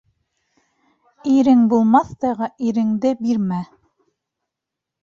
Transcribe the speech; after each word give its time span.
Ирең 1.33 1.61
булмаҫтайға 1.75 2.51
иренеңде 2.71 3.17
бирмә. 3.25 3.65